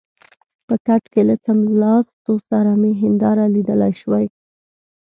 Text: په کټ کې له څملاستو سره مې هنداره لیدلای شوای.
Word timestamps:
په 0.67 0.75
کټ 0.85 1.03
کې 1.13 1.21
له 1.29 1.35
څملاستو 1.43 2.33
سره 2.49 2.71
مې 2.81 2.91
هنداره 3.01 3.45
لیدلای 3.55 3.93
شوای. 4.01 4.25